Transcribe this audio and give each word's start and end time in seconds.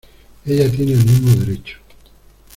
ella 0.47 0.71
tiene 0.71 0.93
el 0.93 1.05
mismo 1.05 1.29
derecho. 1.35 1.77